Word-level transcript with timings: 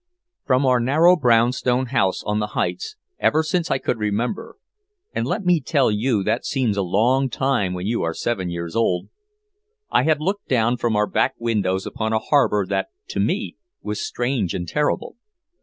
From 0.47 0.65
our 0.65 0.79
narrow 0.79 1.15
brownstone 1.15 1.85
house 1.93 2.23
on 2.23 2.39
the 2.39 2.57
Heights, 2.59 2.95
ever 3.19 3.43
since 3.43 3.69
I 3.69 3.77
could 3.77 3.99
remember 3.99 4.55
(and 5.13 5.27
let 5.27 5.45
me 5.45 5.59
tell 5.61 5.91
you 5.91 6.23
that 6.23 6.43
seems 6.43 6.75
a 6.75 6.81
long 6.81 7.29
time 7.29 7.75
when 7.75 7.85
you 7.85 8.01
are 8.01 8.15
seven 8.15 8.49
years 8.49 8.75
old), 8.75 9.09
I 9.91 10.01
had 10.01 10.19
looked 10.19 10.47
down 10.47 10.77
from 10.77 10.95
our 10.95 11.05
back 11.05 11.35
windows 11.37 11.85
upon 11.85 12.13
a 12.13 12.17
harbor 12.19 12.65
that 12.65 12.87
to 13.09 13.19
me 13.19 13.57
was 13.83 14.01
strange 14.01 14.55
and 14.55 14.67
terrible. 14.67 15.17